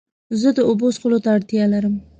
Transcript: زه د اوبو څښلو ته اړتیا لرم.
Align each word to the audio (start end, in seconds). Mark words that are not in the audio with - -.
زه 0.39 0.49
د 0.57 0.59
اوبو 0.69 0.87
څښلو 0.95 1.19
ته 1.23 1.29
اړتیا 1.37 1.63
لرم. 1.73 1.95